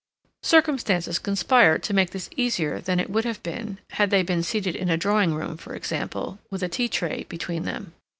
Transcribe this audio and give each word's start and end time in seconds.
Circumstances 0.41 1.19
conspired 1.19 1.83
to 1.83 1.93
make 1.93 2.09
this 2.09 2.31
easier 2.35 2.79
than 2.79 2.99
it 2.99 3.07
would 3.11 3.23
have 3.23 3.43
been, 3.43 3.77
had 3.91 4.09
they 4.09 4.23
been 4.23 4.41
seated 4.41 4.75
in 4.75 4.89
a 4.89 4.97
drawing 4.97 5.35
room, 5.35 5.57
for 5.57 5.75
example, 5.75 6.39
with 6.49 6.63
a 6.63 6.67
tea 6.69 6.87
tray 6.89 7.27
between 7.29 7.65
them. 7.65 7.93